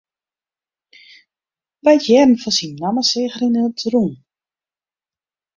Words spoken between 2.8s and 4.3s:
namme seach er yn it rûn.